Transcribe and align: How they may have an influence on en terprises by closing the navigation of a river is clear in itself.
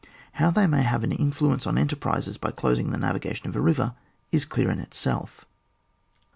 How 0.31 0.49
they 0.49 0.65
may 0.65 0.81
have 0.81 1.03
an 1.03 1.11
influence 1.11 1.67
on 1.67 1.77
en 1.77 1.87
terprises 1.87 2.39
by 2.41 2.49
closing 2.49 2.89
the 2.89 2.97
navigation 2.97 3.47
of 3.49 3.55
a 3.55 3.61
river 3.61 3.93
is 4.31 4.45
clear 4.45 4.71
in 4.71 4.79
itself. 4.79 5.45